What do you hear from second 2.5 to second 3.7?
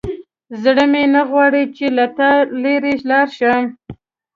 لیرې لاړ شم.